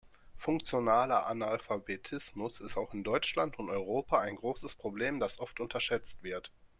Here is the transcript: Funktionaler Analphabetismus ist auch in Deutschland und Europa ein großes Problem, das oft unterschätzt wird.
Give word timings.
Funktionaler 0.35 1.27
Analphabetismus 1.27 2.59
ist 2.59 2.75
auch 2.75 2.95
in 2.95 3.03
Deutschland 3.03 3.59
und 3.59 3.69
Europa 3.69 4.19
ein 4.19 4.35
großes 4.35 4.73
Problem, 4.73 5.19
das 5.19 5.39
oft 5.39 5.59
unterschätzt 5.59 6.23
wird. 6.23 6.51